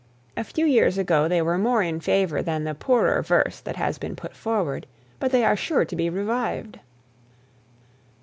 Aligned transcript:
A 0.35 0.43
few 0.43 0.65
years 0.65 0.97
ago 0.97 1.27
they 1.27 1.43
were 1.43 1.59
more 1.59 1.83
in 1.83 1.99
favour 1.99 2.41
than 2.41 2.63
the 2.63 2.73
poorer 2.73 3.21
verse 3.21 3.59
that 3.59 3.75
has 3.75 3.99
been 3.99 4.15
put 4.15 4.35
forward. 4.35 4.87
But 5.19 5.31
they 5.31 5.45
are 5.45 5.55
sure 5.55 5.85
to 5.85 5.95
be 5.95 6.09
revived. 6.09 6.79